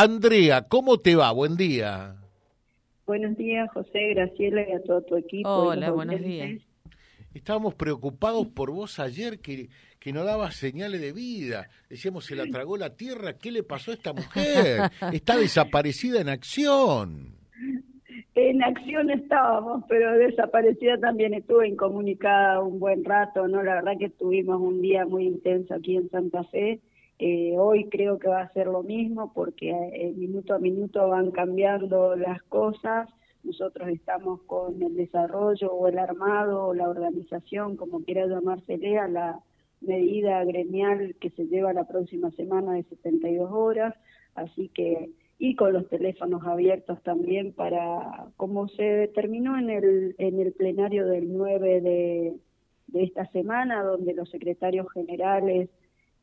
Andrea, 0.00 0.62
¿cómo 0.68 0.98
te 0.98 1.16
va? 1.16 1.32
Buen 1.32 1.56
día. 1.56 2.14
Buenos 3.04 3.36
días, 3.36 3.68
José, 3.72 4.14
Graciela 4.14 4.62
y 4.68 4.70
a 4.70 4.80
todo 4.84 5.02
tu 5.02 5.16
equipo. 5.16 5.48
Hola, 5.48 5.90
buenos 5.90 6.20
días. 6.20 6.62
Estábamos 7.34 7.74
preocupados 7.74 8.46
por 8.46 8.70
vos 8.70 9.00
ayer 9.00 9.40
que, 9.40 9.70
que 9.98 10.12
no 10.12 10.22
dabas 10.22 10.54
señales 10.54 11.00
de 11.00 11.12
vida. 11.12 11.66
Decíamos, 11.90 12.26
se 12.26 12.36
la 12.36 12.46
tragó 12.46 12.76
la 12.76 12.94
tierra, 12.94 13.38
¿qué 13.38 13.50
le 13.50 13.64
pasó 13.64 13.90
a 13.90 13.94
esta 13.94 14.12
mujer? 14.12 14.82
Está 15.12 15.36
desaparecida 15.36 16.20
en 16.20 16.28
acción. 16.28 17.34
En 18.36 18.62
acción 18.62 19.10
estábamos, 19.10 19.82
pero 19.88 20.12
desaparecida 20.12 20.96
también 20.98 21.34
estuve 21.34 21.66
incomunicada 21.66 22.62
un 22.62 22.78
buen 22.78 23.04
rato, 23.04 23.48
¿no? 23.48 23.64
La 23.64 23.74
verdad 23.74 23.98
que 23.98 24.10
tuvimos 24.10 24.60
un 24.60 24.80
día 24.80 25.06
muy 25.06 25.26
intenso 25.26 25.74
aquí 25.74 25.96
en 25.96 26.08
Santa 26.08 26.44
Fe. 26.44 26.78
Eh, 27.18 27.56
hoy 27.58 27.88
creo 27.88 28.18
que 28.18 28.28
va 28.28 28.42
a 28.42 28.52
ser 28.52 28.68
lo 28.68 28.82
mismo 28.82 29.32
porque 29.34 29.70
eh, 29.70 30.12
minuto 30.16 30.54
a 30.54 30.58
minuto 30.58 31.08
van 31.08 31.32
cambiando 31.32 32.14
las 32.16 32.42
cosas. 32.44 33.08
Nosotros 33.42 33.88
estamos 33.88 34.42
con 34.42 34.80
el 34.82 34.94
desarrollo 34.94 35.72
o 35.72 35.88
el 35.88 35.98
armado 35.98 36.66
o 36.66 36.74
la 36.74 36.88
organización, 36.88 37.76
como 37.76 38.04
quiera 38.04 38.26
llamársele, 38.26 38.98
a 38.98 39.08
la 39.08 39.40
medida 39.80 40.44
gremial 40.44 41.16
que 41.20 41.30
se 41.30 41.46
lleva 41.46 41.72
la 41.72 41.88
próxima 41.88 42.30
semana 42.32 42.74
de 42.74 42.84
72 42.84 43.50
horas. 43.52 43.94
Así 44.34 44.68
que 44.68 45.10
y 45.40 45.54
con 45.54 45.72
los 45.72 45.88
teléfonos 45.88 46.44
abiertos 46.44 47.00
también 47.02 47.52
para, 47.52 48.26
como 48.36 48.68
se 48.68 48.82
determinó 48.82 49.56
en 49.56 49.70
el, 49.70 50.14
en 50.18 50.40
el 50.40 50.52
plenario 50.52 51.06
del 51.06 51.32
9 51.32 51.80
de, 51.80 52.34
de 52.88 53.02
esta 53.04 53.24
semana, 53.30 53.84
donde 53.84 54.14
los 54.14 54.28
secretarios 54.30 54.90
generales 54.92 55.70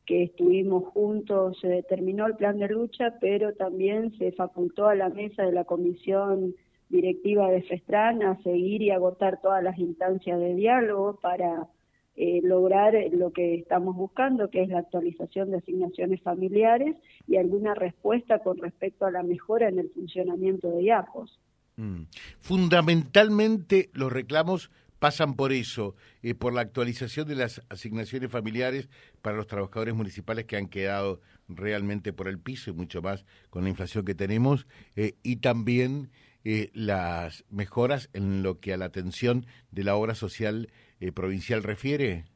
que 0.06 0.22
estuvimos 0.22 0.84
juntos 0.84 1.58
se 1.60 1.68
determinó 1.68 2.26
el 2.26 2.36
plan 2.36 2.58
de 2.58 2.68
lucha, 2.68 3.14
pero 3.20 3.54
también 3.54 4.16
se 4.18 4.32
facultó 4.32 4.86
a 4.86 4.94
la 4.94 5.08
mesa 5.08 5.42
de 5.42 5.52
la 5.52 5.64
comisión 5.64 6.54
directiva 6.88 7.50
de 7.50 7.62
FESTRAN 7.62 8.22
a 8.22 8.40
seguir 8.42 8.82
y 8.82 8.90
agotar 8.90 9.40
todas 9.42 9.62
las 9.62 9.78
instancias 9.78 10.38
de 10.38 10.54
diálogo 10.54 11.18
para 11.20 11.68
eh, 12.14 12.40
lograr 12.42 12.94
lo 13.12 13.32
que 13.32 13.56
estamos 13.56 13.96
buscando, 13.96 14.48
que 14.48 14.62
es 14.62 14.68
la 14.68 14.78
actualización 14.78 15.50
de 15.50 15.58
asignaciones 15.58 16.22
familiares 16.22 16.96
y 17.26 17.36
alguna 17.36 17.74
respuesta 17.74 18.38
con 18.38 18.58
respecto 18.58 19.04
a 19.04 19.10
la 19.10 19.24
mejora 19.24 19.68
en 19.68 19.80
el 19.80 19.90
funcionamiento 19.90 20.70
de 20.70 20.84
IAPOS. 20.84 21.40
Mm. 21.76 22.04
Fundamentalmente 22.38 23.90
los 23.92 24.10
reclamos 24.12 24.70
pasan 24.98 25.34
por 25.34 25.52
eso, 25.52 25.94
eh, 26.22 26.34
por 26.34 26.54
la 26.54 26.62
actualización 26.62 27.28
de 27.28 27.36
las 27.36 27.62
asignaciones 27.68 28.30
familiares 28.30 28.88
para 29.22 29.36
los 29.36 29.46
trabajadores 29.46 29.94
municipales 29.94 30.44
que 30.44 30.56
han 30.56 30.68
quedado 30.68 31.20
realmente 31.48 32.12
por 32.12 32.28
el 32.28 32.38
piso 32.38 32.70
y 32.70 32.74
mucho 32.74 33.02
más 33.02 33.24
con 33.50 33.64
la 33.64 33.70
inflación 33.70 34.04
que 34.04 34.14
tenemos, 34.14 34.66
eh, 34.96 35.14
y 35.22 35.36
también 35.36 36.10
eh, 36.48 36.70
las 36.74 37.44
mejoras 37.50 38.08
en 38.12 38.44
lo 38.44 38.60
que 38.60 38.72
a 38.72 38.76
la 38.76 38.84
atención 38.84 39.46
de 39.72 39.82
la 39.82 39.96
obra 39.96 40.14
social 40.14 40.68
eh, 41.00 41.10
provincial 41.10 41.64
refiere? 41.64 42.26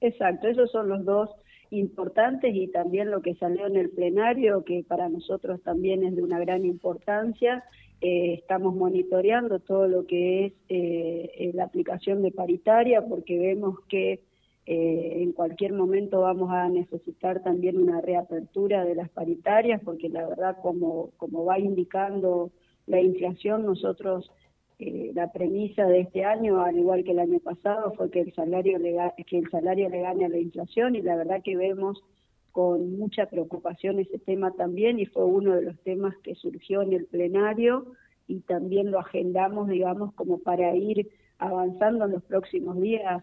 Exacto, 0.00 0.48
esos 0.48 0.70
son 0.70 0.88
los 0.88 1.04
dos 1.04 1.28
importantes 1.68 2.54
y 2.54 2.68
también 2.68 3.10
lo 3.10 3.20
que 3.20 3.34
salió 3.34 3.66
en 3.66 3.76
el 3.76 3.90
plenario, 3.90 4.64
que 4.64 4.82
para 4.82 5.10
nosotros 5.10 5.62
también 5.62 6.04
es 6.04 6.16
de 6.16 6.22
una 6.22 6.38
gran 6.38 6.64
importancia. 6.64 7.62
Eh, 8.00 8.34
estamos 8.34 8.74
monitoreando 8.74 9.58
todo 9.58 9.88
lo 9.88 10.06
que 10.06 10.46
es 10.46 10.52
eh, 10.68 11.50
la 11.54 11.64
aplicación 11.64 12.22
de 12.22 12.30
paritaria 12.30 13.04
porque 13.06 13.38
vemos 13.38 13.80
que 13.88 14.20
en 14.70 15.32
cualquier 15.32 15.72
momento 15.72 16.20
vamos 16.20 16.50
a 16.50 16.68
necesitar 16.68 17.42
también 17.42 17.78
una 17.78 18.02
reapertura 18.02 18.84
de 18.84 18.94
las 18.94 19.08
paritarias 19.08 19.80
porque 19.82 20.10
la 20.10 20.28
verdad 20.28 20.58
como, 20.60 21.08
como 21.16 21.46
va 21.46 21.58
indicando 21.58 22.50
la 22.86 23.00
inflación 23.00 23.64
nosotros 23.64 24.30
eh, 24.80 25.10
la 25.12 25.32
premisa 25.32 25.86
de 25.86 26.02
este 26.02 26.24
año, 26.24 26.60
al 26.60 26.78
igual 26.78 27.02
que 27.02 27.10
el 27.10 27.18
año 27.18 27.40
pasado, 27.40 27.92
fue 27.96 28.10
que 28.12 28.20
el 28.20 28.32
salario 28.32 28.78
le, 28.78 28.96
que 29.26 29.38
el 29.38 29.50
salario 29.50 29.88
le 29.88 30.02
gane 30.02 30.24
a 30.24 30.28
la 30.28 30.38
inflación 30.38 30.94
y 30.94 31.02
la 31.02 31.16
verdad 31.16 31.42
que 31.42 31.56
vemos 31.56 32.00
con 32.58 32.98
mucha 32.98 33.26
preocupación 33.26 34.00
ese 34.00 34.18
tema 34.18 34.50
también 34.50 34.98
y 34.98 35.06
fue 35.06 35.24
uno 35.24 35.54
de 35.54 35.62
los 35.62 35.78
temas 35.84 36.12
que 36.24 36.34
surgió 36.34 36.82
en 36.82 36.92
el 36.92 37.04
plenario 37.04 37.92
y 38.26 38.40
también 38.40 38.90
lo 38.90 38.98
agendamos, 38.98 39.68
digamos, 39.68 40.12
como 40.14 40.38
para 40.38 40.74
ir 40.74 41.08
avanzando 41.38 42.06
en 42.06 42.10
los 42.10 42.24
próximos 42.24 42.80
días 42.80 43.22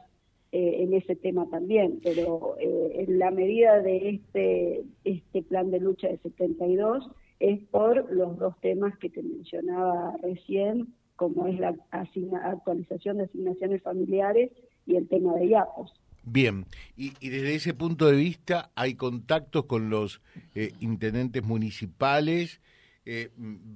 eh, 0.53 0.83
en 0.83 0.93
ese 0.93 1.17
tema 1.17 1.49
también. 1.49 1.99
Pero 2.01 2.55
eh, 2.61 3.05
en 3.05 3.19
la 3.19 3.29
medida 3.29 3.81
de 3.81 4.11
este, 4.11 4.85
este 5.03 5.43
plan 5.43 5.69
de 5.69 5.81
lucha 5.81 6.07
de 6.07 6.17
72 6.19 7.05
es 7.41 7.61
por 7.71 8.09
los 8.13 8.39
dos 8.39 8.57
temas 8.61 8.97
que 8.99 9.09
te 9.09 9.21
mencionaba 9.21 10.15
recién, 10.21 10.93
como 11.17 11.47
es 11.47 11.59
la 11.59 11.75
actualización 11.91 13.17
de 13.17 13.25
asignaciones 13.25 13.83
familiares 13.83 14.53
y 14.85 14.95
el 14.95 15.09
tema 15.09 15.33
de 15.33 15.47
IAPOS. 15.47 16.04
Bien, 16.25 16.65
y, 16.97 17.11
desde 17.29 17.53
ese 17.53 17.73
punto 17.73 18.07
de 18.07 18.17
vista 18.17 18.71
hay 18.75 18.95
contactos 18.95 19.65
con 19.65 19.89
los 19.89 20.21
eh, 20.55 20.73
intendentes 20.79 21.43
municipales. 21.43 22.61
Eh, 23.05 23.29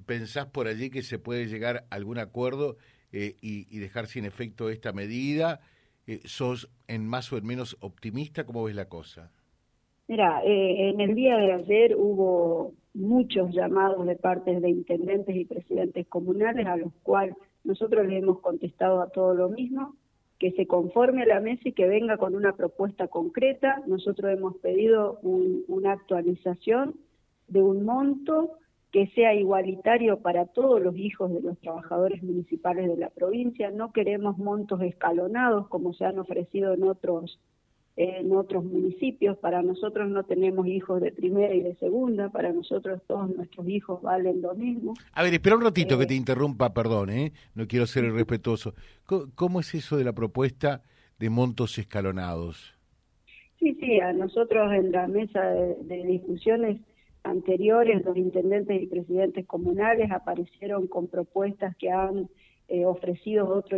¿Pensás 0.08 0.48
por 0.48 0.68
allí 0.68 0.90
que 0.90 1.04
se 1.04 1.20
puede 1.20 1.46
llegar 1.46 1.86
a 1.90 1.96
algún 1.96 2.18
acuerdo 2.18 2.78
eh, 3.12 3.36
y, 3.42 3.78
dejar 3.78 4.08
sin 4.08 4.26
efecto 4.26 4.70
esta 4.70 4.92
medida? 4.92 5.60
Eh, 6.08 6.22
¿Sos 6.26 6.70
en 6.88 7.08
más 7.08 7.32
o 7.32 7.38
en 7.38 7.46
menos 7.46 7.78
optimista? 7.82 8.46
¿Cómo 8.46 8.64
ves 8.64 8.76
la 8.76 8.90
cosa? 8.90 9.32
Mira, 10.08 10.42
en 10.44 11.00
el 11.00 11.14
día 11.14 11.38
de 11.38 11.54
ayer 11.54 11.96
hubo 11.96 12.74
muchos 12.96 13.54
llamados 13.54 14.08
de 14.08 14.16
parte 14.16 14.60
de 14.60 14.68
intendentes 14.68 15.36
y 15.36 15.46
presidentes 15.46 16.08
comunales 16.08 16.66
a 16.66 16.78
los 16.78 16.92
cuales 17.04 17.36
nosotros 17.64 18.08
les 18.08 18.24
hemos 18.24 18.40
contestado 18.40 19.04
a 19.04 19.10
todo 19.12 19.36
lo 19.36 19.50
mismo, 19.50 19.96
que 20.40 20.52
se 20.54 20.66
conforme 20.66 21.24
a 21.24 21.26
la 21.26 21.42
mesa 21.42 21.68
y 21.68 21.74
que 21.74 21.88
venga 21.88 22.18
con 22.18 22.34
una 22.34 22.54
propuesta 22.56 23.08
concreta. 23.08 23.84
Nosotros 23.88 24.32
hemos 24.32 24.56
pedido 24.58 25.20
una 25.22 25.92
actualización 25.92 26.96
de 27.50 27.62
un 27.62 27.84
monto 27.84 28.54
que 28.92 29.08
sea 29.08 29.36
igualitario 29.36 30.20
para 30.20 30.46
todos 30.46 30.82
los 30.82 30.96
hijos 30.98 31.32
de 31.32 31.42
los 31.42 31.60
trabajadores 31.60 32.24
municipales 32.24 32.88
de 32.88 32.98
la 32.98 33.10
provincia. 33.10 33.70
No 33.70 33.92
queremos 33.92 34.38
montos 34.38 34.82
escalonados 34.82 35.68
como 35.68 35.94
se 35.94 36.06
han 36.06 36.18
ofrecido 36.18 36.74
en 36.74 36.84
otros 36.84 37.40
en 38.00 38.32
otros 38.32 38.64
municipios. 38.64 39.38
Para 39.40 39.62
nosotros 39.62 40.10
no 40.10 40.24
tenemos 40.24 40.66
hijos 40.68 41.02
de 41.02 41.12
primera 41.12 41.54
y 41.54 41.62
de 41.62 41.76
segunda, 41.76 42.30
para 42.30 42.54
nosotros 42.54 43.02
todos 43.06 43.36
nuestros 43.36 43.68
hijos 43.68 44.02
valen 44.02 44.42
lo 44.42 44.56
mismo. 44.56 44.94
A 45.12 45.22
ver, 45.22 45.34
espera 45.34 45.58
un 45.58 45.64
ratito 45.64 45.98
que 45.98 46.06
eh, 46.06 46.08
te 46.08 46.14
interrumpa, 46.14 46.74
perdón, 46.74 47.10
¿eh? 47.10 47.34
no 47.56 47.68
quiero 47.68 47.86
ser 47.86 48.06
irrespetuoso. 48.06 48.74
¿Cómo, 49.36 49.60
es 49.60 49.76
eso 49.76 49.98
de 49.98 50.06
la 50.06 50.14
propuesta 50.14 50.82
de 51.20 51.30
montos 51.30 51.78
escalonados? 51.78 52.74
Sí, 53.60 53.76
sí, 53.82 54.00
a 54.00 54.14
nosotros 54.14 54.72
en 54.72 54.94
la 54.94 55.06
mesa 55.08 55.42
de 55.42 56.06
discusiones 56.06 56.80
anteriores, 57.24 58.06
los 58.06 58.16
intendentes 58.16 58.82
y 58.82 58.88
presidentes 58.88 59.46
comunales 59.46 60.10
aparecieron 60.10 60.88
con 60.88 61.08
propuestas 61.08 61.76
que 61.76 61.92
han 61.92 62.30
eh, 62.70 62.86
ofrecidos 62.86 63.50
otro 63.50 63.78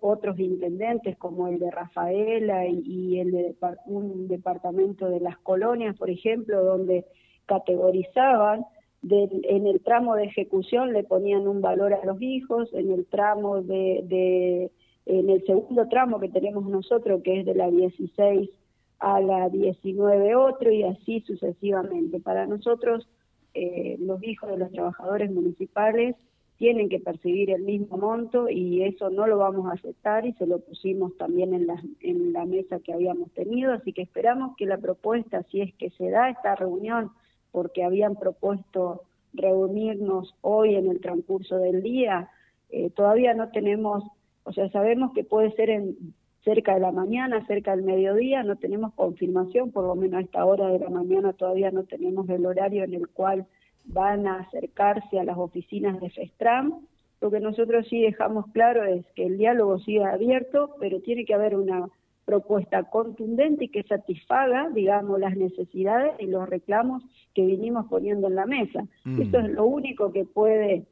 otros 0.00 0.38
intendentes 0.38 1.16
como 1.16 1.48
el 1.48 1.58
de 1.58 1.70
Rafaela 1.70 2.66
y, 2.66 3.18
el 3.18 3.30
de 3.30 3.54
un 3.86 4.28
departamento 4.28 5.08
de 5.08 5.20
las 5.20 5.38
colonias, 5.38 5.96
por 5.96 6.10
ejemplo, 6.10 6.62
donde 6.62 7.06
categorizaban 7.46 8.64
en 9.08 9.66
el 9.66 9.80
tramo 9.80 10.16
de 10.16 10.24
ejecución 10.24 10.92
le 10.92 11.04
ponían 11.04 11.46
un 11.46 11.60
valor 11.60 11.94
a 11.94 12.04
los 12.04 12.20
hijos, 12.20 12.72
en 12.72 12.90
el 12.90 13.06
tramo 13.06 13.62
de, 13.62 14.02
de 14.04 14.70
en 15.06 15.30
el 15.30 15.44
segundo 15.46 15.86
tramo 15.88 16.18
que 16.18 16.28
tenemos 16.28 16.66
nosotros, 16.66 17.22
que 17.22 17.40
es 17.40 17.46
de 17.46 17.54
la 17.54 17.70
16 17.70 18.50
a 18.98 19.20
la 19.20 19.48
19 19.48 20.34
otro 20.34 20.70
y 20.72 20.82
así 20.82 21.20
sucesivamente. 21.20 22.20
Para 22.20 22.46
nosotros, 22.46 23.08
eh, 23.54 23.96
los 24.00 24.22
hijos 24.22 24.50
de 24.50 24.58
los 24.58 24.72
trabajadores 24.72 25.30
municipales 25.30 26.16
tienen 26.58 26.88
que 26.88 27.00
percibir 27.00 27.50
el 27.50 27.62
mismo 27.62 27.98
monto 27.98 28.48
y 28.48 28.82
eso 28.82 29.10
no 29.10 29.26
lo 29.26 29.38
vamos 29.38 29.66
a 29.66 29.74
aceptar 29.74 30.26
y 30.26 30.32
se 30.34 30.46
lo 30.46 30.60
pusimos 30.60 31.16
también 31.16 31.52
en 31.52 31.66
la, 31.66 31.82
en 32.00 32.32
la 32.32 32.46
mesa 32.46 32.80
que 32.80 32.92
habíamos 32.92 33.30
tenido, 33.32 33.72
así 33.72 33.92
que 33.92 34.02
esperamos 34.02 34.56
que 34.56 34.66
la 34.66 34.78
propuesta, 34.78 35.42
si 35.50 35.60
es 35.60 35.74
que 35.74 35.90
se 35.90 36.10
da 36.10 36.30
esta 36.30 36.54
reunión, 36.54 37.10
porque 37.52 37.84
habían 37.84 38.16
propuesto 38.16 39.02
reunirnos 39.34 40.34
hoy 40.40 40.76
en 40.76 40.88
el 40.88 41.00
transcurso 41.00 41.58
del 41.58 41.82
día, 41.82 42.30
eh, 42.70 42.90
todavía 42.90 43.34
no 43.34 43.50
tenemos, 43.50 44.02
o 44.44 44.52
sea, 44.52 44.70
sabemos 44.70 45.12
que 45.12 45.24
puede 45.24 45.52
ser 45.52 45.70
en 45.70 46.14
cerca 46.42 46.74
de 46.74 46.80
la 46.80 46.92
mañana, 46.92 47.44
cerca 47.46 47.74
del 47.74 47.84
mediodía, 47.84 48.44
no 48.44 48.56
tenemos 48.56 48.94
confirmación, 48.94 49.72
por 49.72 49.84
lo 49.84 49.94
menos 49.94 50.18
a 50.18 50.22
esta 50.22 50.44
hora 50.44 50.68
de 50.68 50.78
la 50.78 50.88
mañana 50.88 51.32
todavía 51.32 51.70
no 51.70 51.84
tenemos 51.84 52.28
el 52.30 52.46
horario 52.46 52.84
en 52.84 52.94
el 52.94 53.08
cual 53.08 53.46
van 53.86 54.26
a 54.26 54.40
acercarse 54.40 55.18
a 55.18 55.24
las 55.24 55.38
oficinas 55.38 56.00
de 56.00 56.10
FESTRAM. 56.10 56.86
Lo 57.20 57.30
que 57.30 57.40
nosotros 57.40 57.86
sí 57.88 58.02
dejamos 58.02 58.46
claro 58.52 58.84
es 58.84 59.04
que 59.14 59.26
el 59.26 59.38
diálogo 59.38 59.78
siga 59.78 60.12
abierto, 60.12 60.76
pero 60.80 61.00
tiene 61.00 61.24
que 61.24 61.34
haber 61.34 61.56
una 61.56 61.88
propuesta 62.24 62.82
contundente 62.82 63.66
y 63.66 63.68
que 63.68 63.84
satisfaga, 63.84 64.68
digamos, 64.70 65.18
las 65.20 65.36
necesidades 65.36 66.12
y 66.18 66.26
los 66.26 66.48
reclamos 66.48 67.02
que 67.34 67.46
vinimos 67.46 67.86
poniendo 67.86 68.26
en 68.26 68.34
la 68.34 68.46
mesa. 68.46 68.84
Mm. 69.04 69.22
Eso 69.22 69.38
es 69.38 69.50
lo 69.50 69.64
único 69.64 70.12
que 70.12 70.24
puede, 70.24 70.84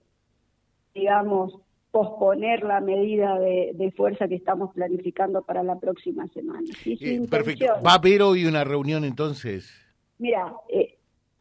digamos, 0.94 1.58
posponer 1.90 2.64
la 2.64 2.80
medida 2.80 3.38
de, 3.38 3.92
fuerza 3.96 4.26
que 4.26 4.34
estamos 4.36 4.74
planificando 4.74 5.42
para 5.42 5.62
la 5.62 5.78
próxima 5.78 6.26
semana. 6.28 6.68
Eh, 6.84 7.26
perfecto. 7.30 7.66
¿Va 7.86 7.92
a 7.92 7.94
haber 7.96 8.22
hoy 8.22 8.46
una 8.46 8.64
reunión 8.64 9.04
entonces? 9.04 9.72
Mira, 10.18 10.54
eh, 10.68 10.83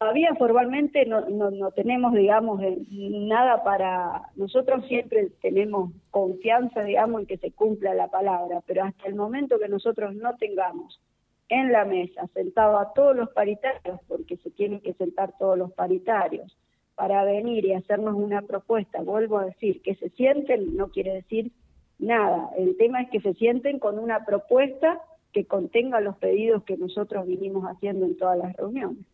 todavía 0.04 0.34
formalmente 0.34 1.06
no, 1.06 1.22
no, 1.30 1.70
tenemos, 1.70 2.12
digamos, 2.12 2.60
nada 2.90 3.64
para... 3.64 4.20
Nosotros 4.36 4.86
siempre 4.86 5.30
tenemos 5.40 5.92
confianza, 6.10 6.82
digamos, 6.82 7.22
en 7.22 7.26
que 7.26 7.38
se 7.38 7.52
cumpla 7.52 7.94
la 7.94 8.08
palabra, 8.08 8.60
pero 8.66 8.84
hasta 8.84 9.08
el 9.08 9.14
momento 9.14 9.58
que 9.58 9.66
nosotros 9.66 10.14
no 10.14 10.36
tengamos 10.36 11.00
en 11.48 11.72
la 11.72 11.86
mesa 11.86 12.26
sentado 12.34 12.78
a 12.78 12.92
todos 12.92 13.16
los 13.16 13.30
paritarios, 13.30 13.98
porque 14.06 14.36
se 14.36 14.50
tienen 14.50 14.80
que 14.80 14.92
sentar 14.92 15.32
todos 15.38 15.56
los 15.56 15.72
paritarios, 15.72 16.54
para 16.96 17.24
venir 17.24 17.64
y 17.64 17.72
hacernos 17.72 18.14
una 18.14 18.42
propuesta, 18.42 19.00
vuelvo 19.00 19.38
a 19.38 19.46
decir, 19.46 19.80
que 19.80 19.94
se 19.94 20.10
sienten 20.10 20.76
no 20.76 20.88
quiere 20.88 21.14
decir 21.14 21.50
nada. 21.98 22.50
El 22.58 22.76
tema 22.76 23.00
es 23.00 23.08
que 23.08 23.22
se 23.22 23.32
sienten 23.32 23.78
con 23.78 23.98
una 23.98 24.26
propuesta 24.26 25.00
que 25.32 25.46
contenga 25.46 26.02
los 26.02 26.18
pedidos 26.18 26.62
que 26.64 26.76
nosotros 26.76 27.26
vinimos 27.26 27.64
haciendo 27.64 28.04
en 28.04 28.18
todas 28.18 28.36
las 28.36 28.54
reuniones. 28.54 29.06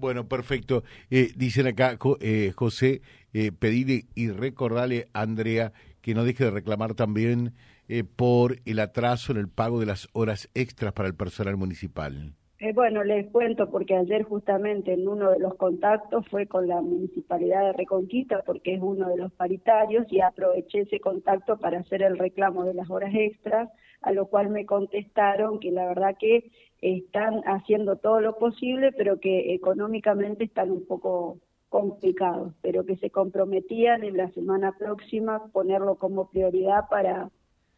Bueno, 0.00 0.26
perfecto. 0.26 0.82
Eh, 1.10 1.32
dicen 1.36 1.66
acá, 1.66 1.98
eh, 2.20 2.52
José, 2.56 3.02
eh, 3.34 3.52
pedirle 3.52 4.06
y 4.14 4.30
recordarle 4.30 5.08
a 5.12 5.20
Andrea 5.20 5.74
que 6.00 6.14
no 6.14 6.24
deje 6.24 6.44
de 6.44 6.50
reclamar 6.50 6.94
también 6.94 7.54
eh, 7.86 8.04
por 8.04 8.60
el 8.64 8.78
atraso 8.78 9.30
en 9.32 9.38
el 9.38 9.48
pago 9.48 9.78
de 9.78 9.84
las 9.84 10.08
horas 10.12 10.48
extras 10.54 10.94
para 10.94 11.06
el 11.06 11.14
personal 11.14 11.58
municipal. 11.58 12.34
Bueno, 12.74 13.02
les 13.04 13.26
cuento 13.30 13.70
porque 13.70 13.96
ayer 13.96 14.22
justamente 14.22 14.92
en 14.92 15.08
uno 15.08 15.30
de 15.30 15.38
los 15.38 15.54
contactos 15.54 16.28
fue 16.28 16.46
con 16.46 16.68
la 16.68 16.82
Municipalidad 16.82 17.64
de 17.64 17.72
Reconquista 17.72 18.42
porque 18.44 18.74
es 18.74 18.82
uno 18.82 19.08
de 19.08 19.16
los 19.16 19.32
paritarios 19.32 20.06
y 20.12 20.20
aproveché 20.20 20.80
ese 20.80 21.00
contacto 21.00 21.56
para 21.56 21.78
hacer 21.80 22.02
el 22.02 22.18
reclamo 22.18 22.64
de 22.64 22.74
las 22.74 22.90
horas 22.90 23.14
extras, 23.14 23.70
a 24.02 24.12
lo 24.12 24.26
cual 24.26 24.50
me 24.50 24.66
contestaron 24.66 25.58
que 25.58 25.70
la 25.70 25.86
verdad 25.86 26.16
que 26.18 26.50
están 26.82 27.40
haciendo 27.46 27.96
todo 27.96 28.20
lo 28.20 28.36
posible, 28.36 28.92
pero 28.92 29.20
que 29.20 29.54
económicamente 29.54 30.44
están 30.44 30.70
un 30.70 30.86
poco 30.86 31.38
complicados, 31.70 32.52
pero 32.60 32.84
que 32.84 32.96
se 32.96 33.10
comprometían 33.10 34.04
en 34.04 34.18
la 34.18 34.30
semana 34.32 34.76
próxima 34.78 35.46
ponerlo 35.52 35.94
como 35.96 36.28
prioridad 36.28 36.88
para 36.90 37.30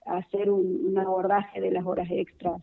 hacer 0.07 0.51
un, 0.51 0.99
abordaje 0.99 1.61
de 1.61 1.71
las 1.71 1.87
horas 1.87 2.09
extras 2.11 2.61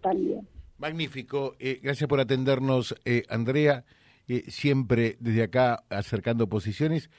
también. 0.00 0.46
Magnífico, 0.78 1.54
eh, 1.58 1.80
gracias 1.82 2.08
por 2.08 2.20
atendernos, 2.20 2.94
eh, 3.04 3.24
Andrea. 3.28 3.84
Eh, 4.26 4.44
siempre 4.48 5.16
desde 5.20 5.42
acá 5.42 5.84
acercando 5.90 6.48
posiciones, 6.48 7.10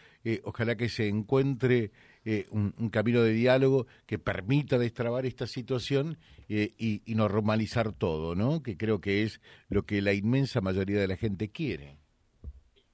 ojalá 0.44 0.76
que 0.76 0.90
se 0.90 1.08
encuentre 1.08 1.92
eh, 2.28 2.46
un, 2.52 2.90
camino 2.90 3.22
de 3.22 3.34
diálogo 3.34 3.86
que 4.08 4.18
permita 4.18 4.80
destrabar 4.80 5.28
esta 5.28 5.46
situación 5.46 6.18
eh, 6.50 6.72
y, 6.80 7.14
normalizar 7.14 7.94
todo, 7.94 8.34
¿no? 8.34 8.64
Que 8.64 8.78
creo 8.78 9.00
que 9.00 9.22
es 9.22 9.40
lo 9.70 9.84
que 9.84 10.02
la 10.02 10.12
inmensa 10.12 10.60
mayoría 10.60 11.00
de 11.00 11.08
la 11.08 11.18
gente 11.18 11.50
quiere. 11.50 11.98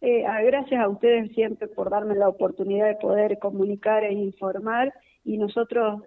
Eh, 0.01 0.25
gracias 0.43 0.81
a 0.81 0.89
ustedes 0.89 1.31
siempre 1.31 1.69
por 1.69 1.89
darme 1.89 2.15
la 2.15 2.27
oportunidad 2.27 2.87
de 2.87 2.95
poder 2.95 3.39
comunicar 3.39 4.03
e 4.03 4.11
informar 4.11 4.93
y 5.23 5.37
nosotros 5.37 6.01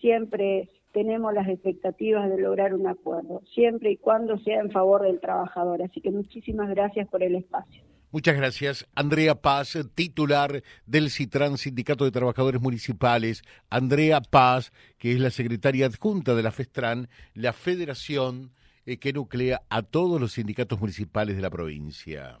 siempre 0.00 0.70
tenemos 0.92 1.32
las 1.34 1.48
expectativas 1.48 2.28
de 2.28 2.38
lograr 2.38 2.74
un 2.74 2.86
acuerdo, 2.86 3.42
siempre 3.54 3.92
y 3.92 3.96
cuando 3.96 4.38
sea 4.38 4.60
en 4.60 4.70
favor 4.70 5.02
del 5.02 5.20
trabajador. 5.20 5.82
Así 5.82 6.00
que 6.00 6.10
muchísimas 6.10 6.68
gracias 6.70 7.08
por 7.08 7.22
el 7.22 7.36
espacio. 7.36 7.82
Muchas 8.12 8.36
gracias. 8.36 8.88
Andrea 8.96 9.36
Paz, 9.36 9.78
titular 9.94 10.62
del 10.84 11.10
CITRAN, 11.10 11.58
Sindicato 11.58 12.04
de 12.04 12.10
Trabajadores 12.10 12.60
Municipales. 12.60 13.42
Andrea 13.68 14.20
Paz, 14.20 14.72
que 14.98 15.12
es 15.12 15.20
la 15.20 15.30
secretaria 15.30 15.86
adjunta 15.86 16.34
de 16.34 16.42
la 16.42 16.50
FESTRAN, 16.50 17.08
la 17.34 17.52
federación 17.52 18.50
eh, 18.84 18.98
que 18.98 19.12
nuclea 19.12 19.62
a 19.68 19.82
todos 19.82 20.20
los 20.20 20.32
sindicatos 20.32 20.80
municipales 20.80 21.36
de 21.36 21.42
la 21.42 21.50
provincia 21.50 22.40